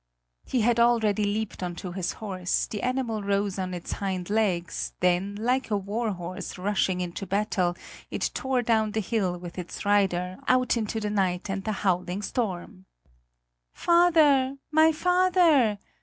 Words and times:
He 0.45 0.61
had 0.61 0.79
already 0.79 1.25
leaped 1.25 1.61
onto 1.61 1.91
his 1.91 2.13
horse; 2.13 2.65
the 2.65 2.81
animal 2.81 3.21
rose 3.21 3.59
on 3.59 3.71
its 3.71 3.91
hind 3.91 4.31
legs, 4.31 4.93
then, 4.99 5.35
like 5.39 5.69
a 5.69 5.77
warhorse 5.77 6.57
rushing 6.57 7.01
into 7.01 7.27
battle, 7.27 7.75
it 8.09 8.31
tore 8.33 8.63
down 8.63 8.93
the 8.93 8.99
hill 8.99 9.37
with 9.37 9.59
its 9.59 9.85
rider, 9.85 10.39
out 10.47 10.75
into 10.75 10.99
the 10.99 11.11
night 11.11 11.51
and 11.51 11.65
the 11.65 11.71
howling 11.85 12.23
storm. 12.23 12.87
"Father, 13.75 14.57
my 14.71 14.91
father!" 14.91 15.77